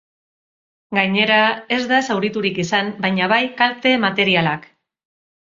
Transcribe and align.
Gainera, 0.97 1.37
ez 1.77 1.79
da 1.91 1.99
zauriturik 2.13 2.57
izan, 2.65 2.91
baina 3.05 3.29
bai 3.35 3.41
kalte 3.61 3.93
materialak. 4.09 4.69